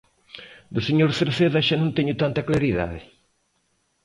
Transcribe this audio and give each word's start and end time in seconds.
Do 0.73 0.81
señor 0.87 1.09
Cerceda 1.17 1.65
xa 1.67 1.75
non 1.79 1.95
teño 1.97 2.13
tanta 2.21 2.45
claridade. 2.47 2.99